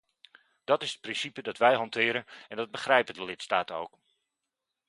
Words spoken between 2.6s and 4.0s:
begrijpen de lidstaten ook.